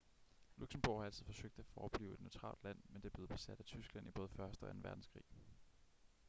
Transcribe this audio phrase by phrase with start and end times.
[0.57, 4.07] luxembourg har altid forsøgt at forblive et neutralt land men det blev besat af tyskland
[4.07, 5.23] i både første og anden verdenskrig